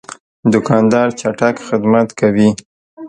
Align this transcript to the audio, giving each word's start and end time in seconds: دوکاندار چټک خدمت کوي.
دوکاندار 0.53 1.07
چټک 1.19 1.55
خدمت 1.67 2.07
کوي. 2.19 2.49